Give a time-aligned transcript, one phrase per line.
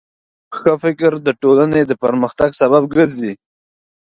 [0.57, 3.33] ښه فکر د ټولنې د پرمختګ سبب ګرځي.